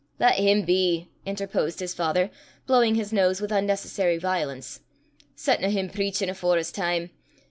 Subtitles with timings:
[0.17, 2.31] "Lat him be," interposed his father,
[2.65, 4.79] blowing his nose with unnecessary violence;
[5.35, 7.11] "setna him preachin' afore 's time.